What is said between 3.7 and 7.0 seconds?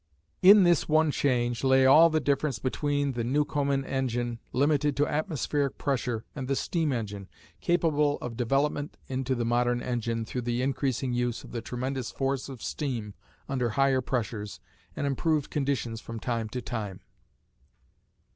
engine, limited to atmospheric pressure, and the steam